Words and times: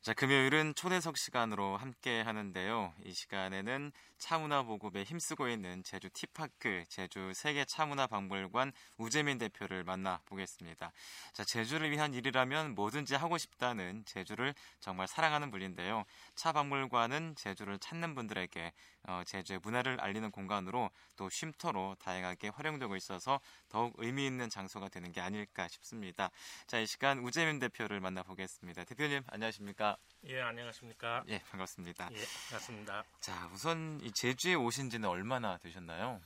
자, 0.00 0.14
금요일은 0.14 0.76
초대석 0.76 1.18
시간으로 1.18 1.76
함께 1.76 2.20
하는데요. 2.22 2.94
이 3.04 3.12
시간에는 3.12 3.90
차문화 4.16 4.62
보급에 4.62 5.02
힘쓰고 5.02 5.48
있는 5.48 5.82
제주 5.82 6.08
티파크 6.10 6.84
제주 6.88 7.32
세계 7.34 7.64
차문화 7.64 8.06
박물관 8.06 8.72
우재민 8.96 9.38
대표를 9.38 9.82
만나 9.82 10.20
보겠습니다. 10.26 10.92
자, 11.32 11.44
제주를 11.44 11.90
위한 11.90 12.14
일이라면 12.14 12.76
뭐든지 12.76 13.16
하고 13.16 13.38
싶다는 13.38 14.04
제주를 14.06 14.54
정말 14.78 15.08
사랑하는 15.08 15.50
분인데요. 15.50 16.04
차 16.36 16.52
박물관은 16.52 17.34
제주를 17.34 17.80
찾는 17.80 18.14
분들에게 18.14 18.72
어, 19.06 19.22
제주의 19.24 19.58
문화를 19.62 20.00
알리는 20.00 20.30
공간으로 20.30 20.90
또 21.16 21.28
쉼터로 21.30 21.96
다양하게 22.00 22.48
활용되고 22.48 22.96
있어서 22.96 23.40
더욱 23.68 23.94
의미 23.98 24.26
있는 24.26 24.50
장소가 24.50 24.88
되는 24.88 25.12
게 25.12 25.20
아닐까 25.20 25.68
싶습니다. 25.68 26.30
자, 26.66 26.78
이 26.78 26.86
시간 26.86 27.18
우재민 27.20 27.58
대표를 27.58 28.00
만나 28.00 28.22
보겠습니다. 28.22 28.84
대표님 28.84 29.22
안녕하십니까? 29.28 29.96
예, 30.26 30.40
안녕하십니까? 30.40 31.24
예, 31.28 31.38
반갑습니다. 31.50 32.08
예, 32.12 32.24
반갑습니다. 32.50 33.04
자, 33.20 33.50
우선 33.52 34.00
이 34.02 34.10
제주에 34.12 34.54
오신 34.54 34.90
지는 34.90 35.08
얼마나 35.08 35.56
되셨나요? 35.58 36.20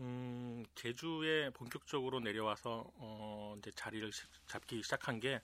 음, 0.00 0.64
제주에 0.74 1.50
본격적으로 1.50 2.20
내려와서 2.20 2.84
어, 2.96 3.54
이제 3.58 3.70
자리를 3.72 4.10
시, 4.12 4.22
잡기 4.46 4.82
시작한 4.82 5.20
게 5.20 5.40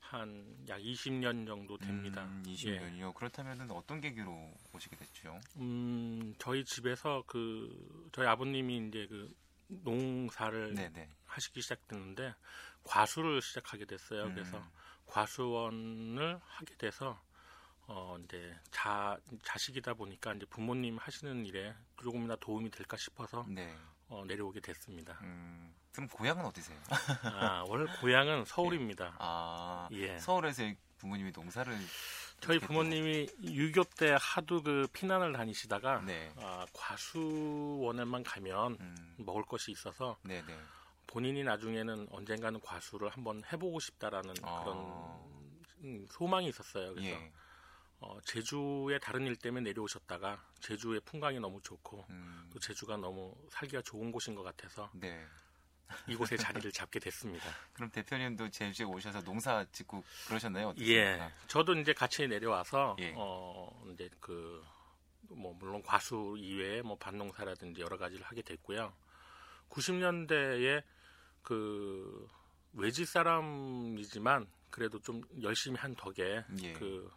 한약 0.00 0.80
20년 0.80 1.46
정도 1.46 1.78
됩니다. 1.78 2.24
음, 2.24 2.42
20년이요. 2.46 3.08
예. 3.08 3.12
그렇다면 3.14 3.70
어떤 3.70 4.00
계기로 4.00 4.52
오시게 4.74 4.96
됐죠? 4.96 5.40
음, 5.56 6.34
저희 6.38 6.64
집에서 6.64 7.24
그 7.26 8.10
저희 8.12 8.26
아버님이 8.26 8.88
이제 8.88 9.06
그 9.08 9.34
농사를 9.68 10.74
네네. 10.74 11.08
하시기 11.26 11.62
시작됐는데 11.62 12.34
과수를 12.84 13.40
시작하게 13.40 13.86
됐어요. 13.86 14.26
음. 14.26 14.34
그래서 14.34 14.62
과수원을 15.06 16.38
하게 16.42 16.76
돼서 16.76 17.20
어 17.86 18.16
이제 18.24 18.54
자 18.70 19.18
자식이다 19.42 19.94
보니까 19.94 20.34
이제 20.34 20.46
부모님 20.46 20.96
하시는 20.98 21.44
일에 21.46 21.74
조금이나 22.02 22.36
도움이 22.36 22.70
될까 22.70 22.96
싶어서 22.96 23.44
네. 23.48 23.76
어, 24.14 24.24
내려오게 24.24 24.60
됐습니다. 24.60 25.18
음, 25.22 25.74
그럼 25.92 26.08
고향은 26.08 26.44
어디세요? 26.44 26.78
아, 27.24 27.64
원래 27.66 27.90
고향은 28.00 28.44
서울입니다. 28.46 29.04
네. 29.06 29.16
아, 29.18 29.88
예. 29.92 30.18
서울에서 30.18 30.62
부모님이 30.98 31.32
농사를 31.34 31.76
저희 32.40 32.58
부모님이 32.58 33.26
유교 33.42 33.84
때 33.84 34.16
하도 34.18 34.62
그 34.62 34.86
피난을 34.92 35.32
다니시다가 35.32 36.02
네. 36.02 36.32
아, 36.36 36.64
과수원에만 36.72 38.22
가면 38.22 38.76
음. 38.80 39.14
먹을 39.18 39.42
것이 39.42 39.72
있어서 39.72 40.16
네네. 40.22 40.42
네. 40.46 40.58
본인이 41.06 41.42
나중에는 41.44 42.08
언젠가는 42.10 42.60
과수를 42.60 43.08
한번 43.10 43.42
해보고 43.52 43.80
싶다라는 43.80 44.34
아. 44.42 44.62
그런 44.62 44.78
음, 45.84 46.06
소망이 46.10 46.48
있었어요. 46.48 46.94
그래서 46.94 47.08
예. 47.10 47.32
어, 48.04 48.20
제주의 48.24 48.98
다른 49.00 49.26
일 49.26 49.36
때문에 49.36 49.64
내려오셨다가 49.70 50.44
제주의 50.60 51.00
풍광이 51.00 51.40
너무 51.40 51.60
좋고 51.62 52.04
음. 52.10 52.48
또 52.52 52.58
제주가 52.58 52.96
너무 52.96 53.34
살기가 53.50 53.82
좋은 53.82 54.12
곳인 54.12 54.34
것 54.34 54.42
같아서 54.42 54.90
네. 54.94 55.26
이곳에 56.08 56.36
자리를 56.36 56.70
잡게 56.72 56.98
됐습니다. 56.98 57.44
그럼 57.72 57.90
대표님도 57.90 58.50
제주에 58.50 58.86
오셔서 58.86 59.22
농사 59.22 59.64
짓고 59.70 60.02
그러셨나요? 60.26 60.68
어떻습니까? 60.68 60.94
예, 60.94 61.32
저도 61.46 61.74
이제 61.74 61.92
같이 61.92 62.26
내려와서 62.26 62.96
예. 63.00 63.14
어 63.16 63.84
이제 63.92 64.08
그 64.20 64.62
뭐 65.30 65.54
물론 65.54 65.82
과수 65.82 66.36
이외에 66.38 66.82
뭐 66.82 66.96
밭농사라든지 66.98 67.80
여러 67.80 67.96
가지를 67.96 68.24
하게 68.24 68.42
됐고요. 68.42 68.92
90년대에 69.70 70.82
그 71.42 72.28
외지 72.72 73.04
사람이지만 73.04 74.46
그래도 74.70 75.00
좀 75.00 75.22
열심히 75.42 75.78
한 75.78 75.94
덕에 75.94 76.44
예. 76.62 76.72
그 76.74 77.10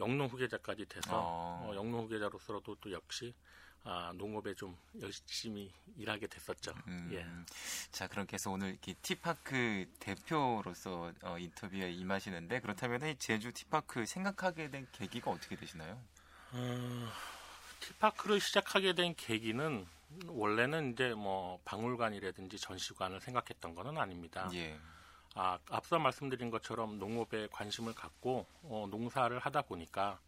영농 0.00 0.26
후계자까지 0.26 0.86
돼서 0.86 1.10
어. 1.12 1.68
어, 1.70 1.76
영농 1.76 2.04
후계자로서도 2.04 2.76
또 2.80 2.90
역시 2.90 3.34
아, 3.82 4.12
농업에 4.14 4.54
좀 4.54 4.76
열심히 5.00 5.72
일하게 5.96 6.26
됐었죠. 6.26 6.74
음, 6.86 7.08
예. 7.12 7.26
자, 7.90 8.08
그렇게 8.08 8.34
해서 8.34 8.50
오늘 8.50 8.76
이 8.86 8.94
티파크 8.94 9.86
대표로서 9.98 11.12
어, 11.22 11.38
인터뷰에 11.38 11.90
임하시는데 11.90 12.60
그렇다면 12.60 13.14
제주 13.18 13.52
티파크 13.52 14.04
생각하게 14.04 14.70
된 14.70 14.86
계기가 14.92 15.30
어떻게 15.30 15.56
되시나요? 15.56 15.98
어, 16.52 17.08
티파크를 17.80 18.40
시작하게 18.40 18.92
된 18.94 19.14
계기는 19.14 19.86
원래는 20.26 20.92
이제 20.92 21.14
뭐 21.14 21.60
박물관이라든지 21.64 22.58
전시관을 22.58 23.20
생각했던 23.20 23.74
것은 23.74 23.96
아닙니다. 23.96 24.50
예. 24.52 24.78
아, 25.34 25.58
앞서 25.70 25.98
말씀드린 25.98 26.50
것처럼 26.50 26.98
농업에 26.98 27.48
관심을 27.52 27.94
갖고 27.94 28.46
어, 28.62 28.86
농사를 28.90 29.38
하다 29.38 29.62
보니까 29.62 30.18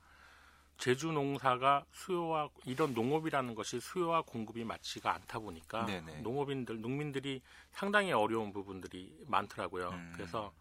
제주 0.78 1.12
농사가 1.12 1.84
수요와 1.92 2.48
이런 2.64 2.94
농업이라는 2.94 3.54
것이 3.54 3.80
수요와 3.80 4.22
공급이 4.22 4.64
맞지가 4.64 5.12
않다 5.14 5.38
보니까 5.38 5.86
네네. 5.86 6.22
농업인들 6.22 6.80
농민들이 6.80 7.40
상당히 7.70 8.12
어려운 8.12 8.52
부분들이 8.52 9.14
많더라고요. 9.26 9.90
음. 9.90 10.12
그래서 10.16 10.52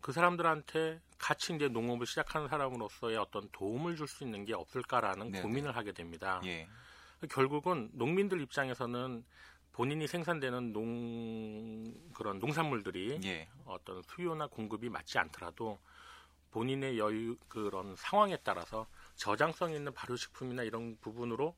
그 0.00 0.12
사람들한테 0.12 1.00
같이 1.16 1.54
이제 1.54 1.68
농업을 1.68 2.06
시작하는 2.06 2.48
사람으로서의 2.48 3.16
어떤 3.16 3.48
도움을 3.52 3.96
줄 3.96 4.06
수 4.06 4.22
있는 4.24 4.44
게 4.44 4.52
없을까라는 4.52 5.30
네네. 5.30 5.42
고민을 5.42 5.76
하게 5.76 5.92
됩니다. 5.92 6.42
예. 6.44 6.68
결국은 7.30 7.88
농민들 7.94 8.42
입장에서는 8.42 9.24
본인이 9.74 10.06
생산되는 10.06 10.72
농 10.72 11.92
그런 12.14 12.38
농산물들이 12.38 13.18
예. 13.24 13.48
어떤 13.64 14.02
수요나 14.04 14.46
공급이 14.46 14.88
맞지 14.88 15.18
않더라도 15.18 15.80
본인의 16.52 16.96
여유 16.96 17.36
그런 17.48 17.96
상황에 17.96 18.38
따라서 18.44 18.86
저장성 19.16 19.72
있는 19.72 19.92
발효식품이나 19.92 20.62
이런 20.62 20.96
부분으로 21.00 21.56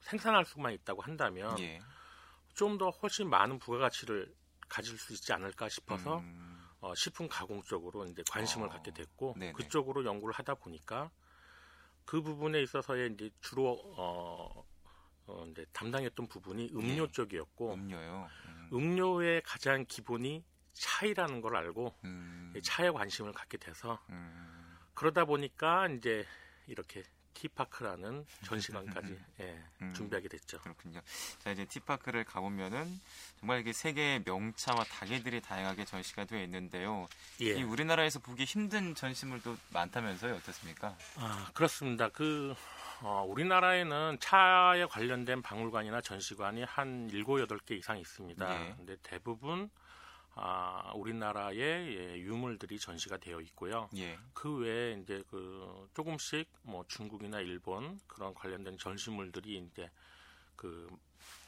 생산할 0.00 0.44
수만 0.44 0.72
있다고 0.72 1.02
한다면 1.02 1.56
예. 1.60 1.78
좀더 2.54 2.90
훨씬 2.90 3.30
많은 3.30 3.60
부가가치를 3.60 4.34
가질 4.68 4.98
수 4.98 5.12
있지 5.12 5.32
않을까 5.32 5.68
싶어서 5.68 6.18
음. 6.18 6.66
어, 6.80 6.96
식품 6.96 7.28
가공 7.28 7.62
쪽으로 7.62 8.06
이제 8.06 8.24
관심을 8.28 8.66
어. 8.66 8.70
갖게 8.70 8.92
됐고 8.92 9.36
네네. 9.38 9.52
그쪽으로 9.52 10.04
연구를 10.04 10.34
하다 10.34 10.56
보니까 10.56 11.12
그 12.04 12.22
부분에 12.22 12.60
있어서의 12.60 13.12
이제 13.12 13.30
주로 13.40 13.80
어, 13.96 14.64
어 15.26 15.44
이제 15.50 15.66
담당했던 15.72 16.28
부분이 16.28 16.70
음료 16.74 17.06
네. 17.06 17.12
쪽이었고 17.12 17.74
음료요. 17.74 18.28
음. 18.72 18.96
료의 18.96 19.42
가장 19.42 19.84
기본이 19.86 20.44
차이라는 20.72 21.40
걸 21.40 21.56
알고 21.56 21.94
음. 22.04 22.52
차에 22.62 22.90
관심을 22.90 23.32
갖게 23.32 23.56
돼서 23.56 23.98
음. 24.10 24.76
그러다 24.94 25.24
보니까 25.24 25.88
이제 25.88 26.24
이렇게 26.66 27.02
티파크라는 27.36 28.24
전시관까지 28.44 29.18
예, 29.40 29.62
음, 29.82 29.92
준비하게 29.94 30.28
됐죠. 30.28 30.58
그렇군요. 30.60 31.00
자 31.38 31.50
이제 31.50 31.64
티파크를 31.66 32.24
가보면은 32.24 33.00
정말 33.38 33.60
이게 33.60 33.72
세계의 33.72 34.22
명차와 34.24 34.84
다계들이 34.84 35.42
다양하게 35.42 35.84
전시가 35.84 36.24
되어 36.24 36.42
있는데요. 36.44 37.06
예. 37.42 37.54
이 37.54 37.62
우리나라에서 37.62 38.18
보기 38.20 38.44
힘든 38.44 38.94
전시물도 38.94 39.56
많다면서요? 39.70 40.34
어떻습니까? 40.36 40.96
아 41.16 41.50
그렇습니다. 41.52 42.08
그 42.08 42.54
어, 43.02 43.24
우리나라에는 43.28 44.16
차에 44.20 44.86
관련된 44.86 45.42
박물관이나 45.42 46.00
전시관이 46.00 46.64
한 46.64 47.08
7, 47.10 47.24
8개 47.24 47.72
이상 47.72 47.98
있습니다. 47.98 48.68
예. 48.68 48.74
근데 48.78 48.96
대부분 49.02 49.68
아, 50.38 50.92
우리나라의 50.94 51.58
예, 51.58 52.18
유물들이 52.18 52.78
전시가 52.78 53.16
되어 53.16 53.40
있고요. 53.40 53.88
예. 53.96 54.18
그 54.34 54.58
외에 54.58 54.92
이제 54.92 55.24
그 55.30 55.88
조금씩 55.94 56.46
뭐 56.62 56.84
중국이나 56.88 57.40
일본 57.40 57.98
그런 58.06 58.34
관련된 58.34 58.76
전시물들이 58.76 59.66
이제 59.72 59.90
그 60.54 60.94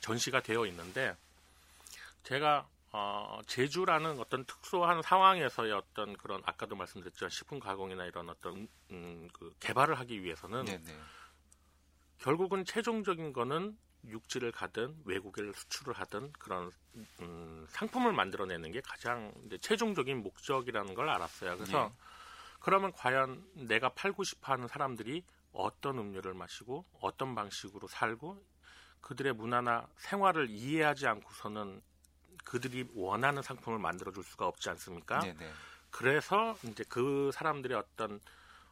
전시가 0.00 0.40
되어 0.40 0.64
있는데 0.66 1.14
제가 2.22 2.66
어, 2.90 3.40
제주라는 3.46 4.18
어떤 4.18 4.46
특수한 4.46 5.02
상황에서의 5.02 5.72
어떤 5.72 6.16
그런 6.16 6.40
아까도 6.46 6.74
말씀드렸지만 6.74 7.28
식품 7.28 7.60
가공이나 7.60 8.06
이런 8.06 8.30
어떤 8.30 8.66
음, 8.90 9.28
그 9.34 9.54
개발을 9.60 9.98
하기 9.98 10.22
위해서는 10.22 10.64
네네. 10.64 10.98
결국은 12.28 12.66
최종적인 12.66 13.32
거는 13.32 13.74
육지를 14.06 14.52
가든 14.52 15.00
외국에 15.06 15.50
수출을 15.50 15.94
하든 15.94 16.30
그런 16.38 16.70
음, 17.20 17.66
상품을 17.70 18.12
만들어내는 18.12 18.70
게 18.70 18.82
가장 18.82 19.32
최종적인 19.62 20.22
목적이라는 20.22 20.94
걸 20.94 21.08
알았어요. 21.08 21.56
그래서 21.56 21.90
예. 21.90 22.04
그러면 22.60 22.92
과연 22.92 23.42
내가 23.54 23.88
팔고 23.88 24.24
싶어하는 24.24 24.68
사람들이 24.68 25.24
어떤 25.52 25.98
음료를 25.98 26.34
마시고 26.34 26.84
어떤 27.00 27.34
방식으로 27.34 27.88
살고 27.88 28.44
그들의 29.00 29.32
문화나 29.32 29.88
생활을 29.96 30.50
이해하지 30.50 31.06
않고서는 31.06 31.80
그들이 32.44 32.90
원하는 32.94 33.40
상품을 33.40 33.78
만들어 33.78 34.12
줄 34.12 34.22
수가 34.22 34.46
없지 34.46 34.68
않습니까? 34.68 35.20
네네. 35.20 35.38
네. 35.38 35.50
그래서 35.88 36.58
이제 36.64 36.84
그 36.90 37.30
사람들의 37.32 37.74
어떤 37.74 38.20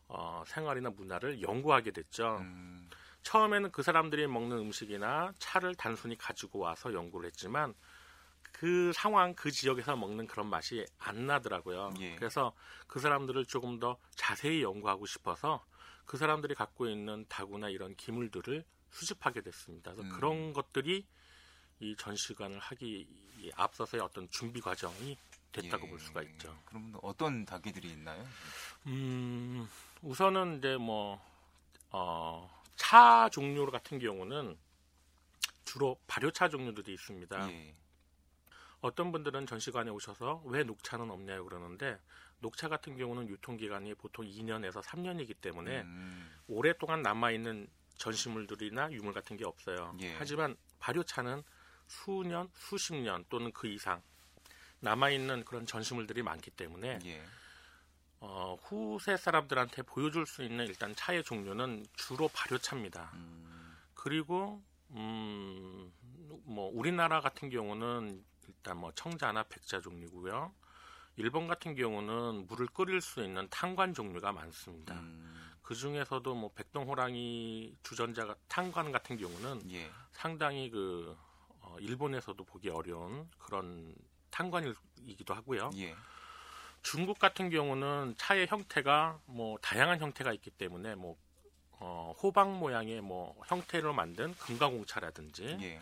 어, 0.09 0.45
생활이나 0.47 0.91
문화를 0.91 1.41
연구하게 1.41 1.93
됐죠. 1.93 2.37
음. 2.41 2.91
처음에는 3.27 3.73
그 3.73 3.83
사람들이 3.83 4.29
먹는 4.29 4.57
음식이나 4.57 5.33
차를 5.41 5.75
단순히 5.75 6.17
가지고 6.17 6.61
와서 6.61 6.95
연구를 6.95 7.27
했지만 7.27 7.75
그 8.53 8.93
상황 8.95 9.35
그 9.35 9.51
지역에서 9.51 9.97
먹는 9.97 10.29
그런 10.29 10.47
맛이 10.47 10.87
안 10.99 11.27
나더라고요. 11.27 11.93
예. 11.99 12.15
그래서 12.15 12.55
그 12.87 13.01
사람들을 13.01 13.45
조금 13.47 13.81
더 13.81 13.99
자세히 14.15 14.63
연구하고 14.63 15.07
싶어서 15.07 15.65
그 16.05 16.17
사람들이 16.17 16.55
갖고 16.55 16.89
있는 16.89 17.27
다구나 17.29 17.69
이런 17.69 17.97
기물들을 17.97 18.65
수집하게 18.91 19.41
됐습니다. 19.41 19.93
그래서 19.93 20.09
음. 20.09 20.15
그런 20.15 20.53
것들이 20.53 21.05
이 21.81 21.97
전시관을 21.97 22.61
하기 22.61 23.09
앞서서의 23.57 24.05
어떤 24.05 24.31
준비 24.31 24.61
과정이 24.61 25.19
됐다고 25.51 25.87
예. 25.87 25.91
볼 25.91 25.99
수가 25.99 26.23
있죠. 26.23 26.57
그럼 26.65 26.95
어떤 27.03 27.45
닭이들이 27.45 27.91
있나요? 27.91 28.25
음, 28.87 29.69
우선은 30.03 30.59
이제 30.59 30.77
뭐, 30.77 31.21
어, 31.91 32.56
차 32.77 33.29
종류 33.31 33.67
같은 33.71 33.99
경우는 33.99 34.57
주로 35.65 35.99
발효차 36.07 36.49
종류들이 36.49 36.95
있습니다. 36.95 37.51
예. 37.51 37.75
어떤 38.81 39.11
분들은 39.11 39.47
전시관에 39.47 39.91
오셔서 39.91 40.43
왜 40.47 40.63
녹차는 40.63 41.11
없냐고 41.11 41.49
그러는데 41.49 41.99
녹차 42.41 42.69
같은 42.69 42.97
경우는 42.97 43.29
유통기간이 43.29 43.95
보통 43.95 44.27
2년에서 44.27 44.83
3년이기 44.83 45.41
때문에 45.41 45.83
음. 45.83 46.31
오랫동안 46.47 47.03
남아있는 47.03 47.69
전시물들이나 47.97 48.93
유물 48.93 49.15
같은 49.15 49.37
게 49.37 49.45
없어요. 49.45 49.97
예. 50.03 50.15
하지만 50.19 50.57
발효차는 50.79 51.43
수년, 51.87 52.49
수십 52.55 52.95
년 52.95 53.25
또는 53.29 53.53
그 53.53 53.67
이상 53.67 54.03
남아있는 54.81 55.45
그런 55.45 55.67
전시물들이 55.67 56.23
많기 56.23 56.51
때문에 56.51 56.99
예. 57.05 57.25
어, 58.21 58.57
후세 58.63 59.17
사람들한테 59.17 59.83
보여줄 59.83 60.27
수 60.27 60.43
있는 60.43 60.67
일단 60.67 60.95
차의 60.95 61.23
종류는 61.25 61.87
주로 61.97 62.29
발효차입니다. 62.29 63.11
음. 63.15 63.77
그리고 63.95 64.63
음, 64.91 65.93
뭐 66.45 66.71
우리나라 66.73 67.21
같은 67.21 67.51
경우는 67.51 68.25
일단 68.49 68.77
뭐 68.79 68.93
청자나 68.95 69.45
백자 69.45 69.81
종류고요. 69.81 70.55
일본 71.17 71.49
같은 71.49 71.75
경우는 71.75 72.47
물을 72.47 72.67
끓일 72.67 73.01
수 73.01 73.23
있는 73.23 73.49
탄관 73.51 73.95
종류가 73.95 74.33
많습니다. 74.33 74.95
음. 74.95 75.35
그 75.63 75.75
중에서도 75.75 76.35
뭐 76.35 76.53
백동호랑이 76.55 77.75
주전자 77.83 78.35
탄관 78.49 78.93
같은 78.93 79.17
경우는 79.17 79.69
예. 79.73 79.91
상당히 80.13 80.71
그 80.71 81.17
어, 81.61 81.77
일본에서도 81.81 82.43
보기 82.45 82.69
어려운 82.71 83.29
그런 83.39 83.95
탄관이기도 84.31 85.35
하고요. 85.35 85.71
예. 85.77 85.97
중국 86.87 87.19
같은 87.19 87.51
경우는 87.51 88.15
차의 88.17 88.47
형태가 88.47 89.19
뭐 89.27 89.59
다양한 89.59 89.99
형태가 89.99 90.33
있기 90.35 90.51
때문에 90.51 90.95
뭐 90.95 91.17
어, 91.81 92.15
호박 92.23 92.57
모양의 92.57 93.01
뭐 93.01 93.35
형태로 93.49 93.93
만든 93.93 94.33
금가공차라든지 94.35 95.59
예. 95.63 95.81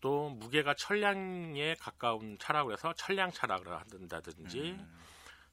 또 0.00 0.30
무게가 0.30 0.74
천량에 0.74 1.76
가까운 1.76 2.36
차라고 2.40 2.72
해서 2.72 2.92
천량차라고 2.94 3.70
한다든지 3.70 4.72
음. 4.72 4.98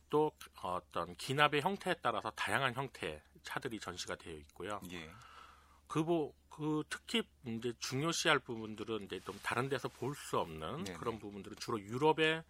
또 0.09 0.31
어떤 0.63 1.15
기납의 1.15 1.61
형태에 1.61 1.93
따라서 2.01 2.31
다양한 2.31 2.73
형태의 2.73 3.21
차들이 3.43 3.79
전시가 3.79 4.15
되어 4.15 4.33
있고요. 4.33 4.81
예. 4.91 5.11
그보 5.87 6.33
그 6.49 6.83
특히 6.89 7.21
이제 7.45 7.71
중요시할 7.79 8.39
부분들은 8.39 9.03
이제 9.03 9.19
좀 9.19 9.39
다른 9.43 9.69
데서 9.69 9.89
볼 9.89 10.15
수 10.15 10.39
없는 10.39 10.85
네네. 10.85 10.97
그런 10.97 11.19
부분들은 11.19 11.57
주로 11.59 11.79
유럽의 11.79 12.43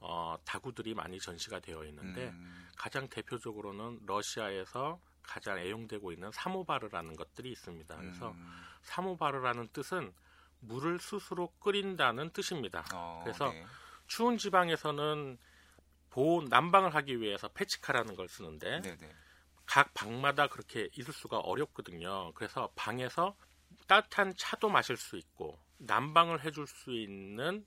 어, 0.00 0.36
다구들이 0.44 0.94
많이 0.94 1.18
전시가 1.18 1.60
되어 1.60 1.84
있는데 1.84 2.28
음. 2.28 2.68
가장 2.76 3.08
대표적으로는 3.08 4.00
러시아에서 4.06 5.00
가장 5.22 5.58
애용되고 5.58 6.12
있는 6.12 6.30
사모바르라는 6.32 7.16
것들이 7.16 7.50
있습니다. 7.50 7.96
그래서 7.96 8.30
음. 8.30 8.62
사모바르라는 8.82 9.68
뜻은 9.68 10.12
물을 10.60 10.98
스스로 10.98 11.52
끓인다는 11.58 12.30
뜻입니다. 12.30 12.84
어, 12.94 13.20
그래서 13.24 13.50
네. 13.50 13.64
추운 14.06 14.38
지방에서는 14.38 15.38
보온 16.10 16.46
난방을 16.46 16.94
하기 16.94 17.20
위해서 17.20 17.48
페치카라는 17.48 18.14
걸 18.14 18.28
쓰는데 18.28 18.80
네네. 18.80 19.14
각 19.66 19.92
방마다 19.94 20.46
그렇게 20.46 20.88
있을 20.92 21.12
수가 21.12 21.38
어렵거든요. 21.40 22.32
그래서 22.34 22.70
방에서 22.76 23.36
따뜻한 23.86 24.34
차도 24.36 24.68
마실 24.68 24.96
수 24.96 25.16
있고 25.16 25.58
난방을 25.78 26.44
해줄 26.44 26.66
수 26.66 26.92
있는 26.92 27.66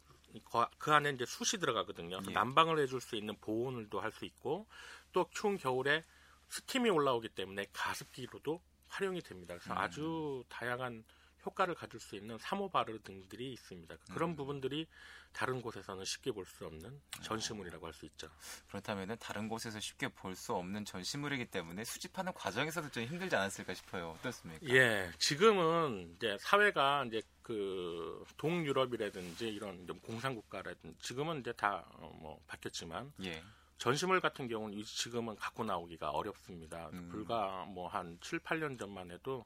그 0.78 0.94
안에 0.94 1.12
이제 1.12 1.26
숯이 1.26 1.60
들어가거든요. 1.60 2.20
예. 2.28 2.32
난방을 2.34 2.80
해줄 2.80 3.02
수 3.02 3.16
있는 3.16 3.36
보온을도 3.42 4.00
할 4.00 4.12
수 4.12 4.26
있고 4.26 4.68
또 5.12 5.28
추운 5.32 5.58
겨울에 5.58 6.04
스팀이 6.50 6.90
올라오기 6.90 7.30
때문에 7.30 7.68
가습기로도 7.74 8.62
활용이 8.88 9.22
됩니다. 9.22 9.56
그래서 9.56 9.74
음. 9.74 9.78
아주 9.78 10.44
다양한 10.50 11.04
효과를 11.46 11.76
가질 11.76 12.00
수 12.00 12.16
있는 12.16 12.38
사모바르 12.38 13.00
등들이 13.04 13.54
있습니다. 13.54 13.96
그런 14.14 14.32
음. 14.32 14.36
부분들이 14.36 14.88
다른 15.32 15.62
곳에서는 15.62 16.04
쉽게 16.06 16.32
볼 16.32 16.46
수 16.46 16.66
없는 16.66 17.00
전시물이라고 17.22 17.86
할 17.86 17.94
수 17.94 18.06
있죠. 18.06 18.28
그렇다면 18.68 19.16
다른 19.20 19.48
곳에서 19.48 19.80
쉽게 19.80 20.08
볼 20.10 20.36
수 20.36 20.54
없는 20.56 20.86
전시물이기 20.86 21.46
때문에 21.46 21.84
수집하는 21.84 22.34
과정에서도 22.34 22.90
좀 22.90 23.04
힘들지 23.04 23.36
않았을까 23.36 23.74
싶어요. 23.74 24.16
어떻습니까? 24.20 24.66
예, 24.70 25.10
지금은 25.20 26.14
이제 26.16 26.38
사회가 26.40 27.06
이제 27.06 27.22
그 27.42 28.24
동유럽이라든지 28.38 29.48
이런 29.50 29.86
공산국가라든지 30.02 30.98
지금은 31.00 31.40
이제 31.40 31.52
다뭐 31.54 31.84
어, 32.00 32.40
바뀌었지만 32.48 33.14
예. 33.24 33.44
전시물 33.78 34.20
같은 34.20 34.48
경우는 34.48 34.84
지금은 34.84 35.36
갖고 35.38 35.64
나오기가 35.64 36.10
어렵습니다. 36.10 36.90
음. 36.94 37.08
불과 37.10 37.66
뭐 37.66 37.88
한 37.88 38.18
7, 38.22 38.40
8년 38.40 38.78
전만 38.78 39.10
해도 39.12 39.46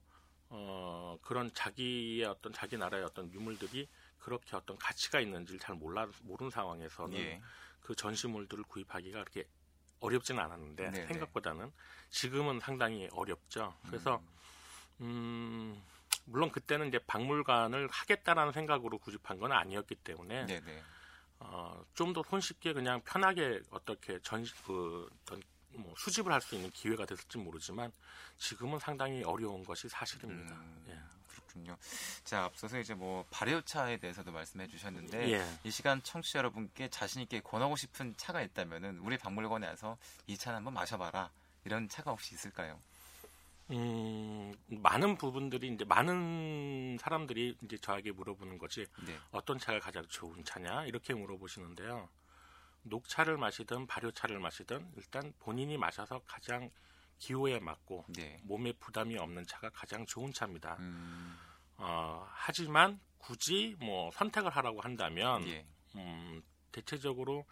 어, 0.50 1.18
그런 1.22 1.54
자기의 1.54 2.26
어떤 2.26 2.54
자기 2.54 2.78
나라의 2.78 3.04
어떤 3.04 3.32
유물들이 3.32 3.90
그렇게 4.20 4.56
어떤 4.56 4.78
가치가 4.78 5.20
있는지를 5.20 5.60
잘 5.60 5.76
몰라 5.76 6.08
모르는 6.22 6.50
상황에서는 6.50 7.18
예. 7.18 7.42
그 7.82 7.96
전시물들을 7.96 8.64
구입하기가 8.66 9.20
그렇게 9.20 9.48
어렵지는 10.00 10.42
않았는데 10.42 10.92
네네. 10.92 11.08
생각보다는 11.08 11.72
지금은 12.10 12.60
상당히 12.60 13.10
어렵죠. 13.12 13.76
그래서 13.88 14.22
음. 15.02 15.76
음, 15.76 15.84
물론 16.26 16.52
그때는 16.52 16.88
이제 16.88 17.00
박물관을 17.00 17.90
하겠다라는 17.92 18.54
생각으로 18.54 18.98
구입한 19.00 19.40
건 19.40 19.52
아니었기 19.52 19.96
때문에 19.96 20.46
어, 21.40 21.84
좀 21.94 22.14
더 22.14 22.24
손쉽게 22.24 22.74
그냥 22.74 23.02
편하게 23.02 23.62
어떻게 23.70 24.20
전시 24.20 24.54
그 24.66 25.10
어떤 25.24 25.42
뭐 25.76 25.94
수집을 25.98 26.32
할 26.32 26.42
수 26.42 26.56
있는 26.56 26.70
기회가 26.72 27.06
됐을지 27.06 27.38
모르지만 27.38 27.92
지금은 28.38 28.80
상당히 28.80 29.24
어려운 29.24 29.64
것이 29.64 29.88
사실입니다. 29.90 30.56
음, 30.56 30.86
예. 30.90 31.00
그렇군요. 31.28 31.78
자 32.24 32.44
앞서서 32.44 32.80
이제 32.80 32.94
뭐 32.94 33.26
발효차에 33.32 33.98
대해서도 33.98 34.32
말씀해 34.32 34.68
주셨는데 34.68 35.32
예. 35.32 35.60
이 35.64 35.72
시간 35.72 36.02
청취자 36.04 36.40
여러분께 36.40 36.90
자신 36.90 37.22
있게 37.22 37.40
권하고 37.42 37.76
싶은 37.76 38.16
차가 38.18 38.42
있다면은 38.42 39.00
우리 39.00 39.18
박물관에 39.18 39.68
와서 39.68 39.98
이 40.28 40.38
차는 40.38 40.58
한번 40.58 40.74
마셔봐라 40.74 41.30
이런 41.66 41.88
차가 41.88 42.12
혹시 42.12 42.36
있을까요? 42.36 42.80
음, 43.72 44.54
많은 44.68 45.18
부분들이 45.18 45.70
이제 45.70 45.86
많은 45.86 46.98
사람들이 47.00 47.58
이제 47.64 47.78
저에게 47.78 48.12
물어보는 48.12 48.58
것이 48.58 48.86
네. 49.06 49.18
어떤 49.32 49.58
차가 49.58 49.80
가장 49.80 50.06
좋은 50.10 50.44
차냐 50.44 50.86
이렇게 50.86 51.14
물어보시는데요. 51.14 52.10
녹차를 52.84 53.38
마시든 53.38 53.88
발효차를 53.88 54.40
마시든 54.40 54.92
일단 54.96 55.34
본인이 55.40 55.78
마셔서 55.78 56.22
가장 56.26 56.70
기호에 57.18 57.60
맞고 57.60 58.06
네. 58.10 58.40
몸에 58.44 58.74
부담이 58.74 59.18
없는 59.18 59.46
차가 59.48 59.70
가장 59.70 60.06
좋은 60.06 60.34
차입니다. 60.34 60.76
음. 60.80 61.38
어, 61.78 62.26
하지만 62.30 63.00
굳이 63.18 63.76
뭐 63.80 64.12
선택을 64.12 64.52
하라고 64.52 64.82
한다면 64.82 65.48
예. 65.48 65.66
음, 65.96 66.42
대체적으로 66.72 67.46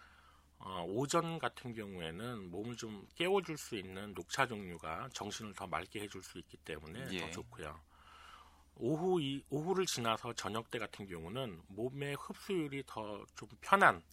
어, 0.57 0.83
오전 0.87 1.39
같은 1.39 1.73
경우에는 1.73 2.51
몸을 2.51 2.75
좀 2.75 3.07
깨워줄 3.15 3.57
수 3.57 3.75
있는 3.75 4.13
녹차 4.13 4.47
종류가 4.47 5.09
정신을 5.13 5.53
더 5.53 5.65
맑게 5.67 6.01
해줄 6.01 6.21
수 6.21 6.37
있기 6.37 6.57
때문에 6.57 7.07
예. 7.11 7.19
더 7.21 7.31
좋고요. 7.31 7.79
오후 8.75 9.21
이, 9.21 9.43
오후를 9.49 9.85
지나서 9.85 10.33
저녁 10.33 10.69
때 10.69 10.79
같은 10.79 11.05
경우는 11.07 11.61
몸의 11.67 12.15
흡수율이 12.19 12.83
더 12.85 13.25
좀 13.35 13.49
편한 13.61 14.03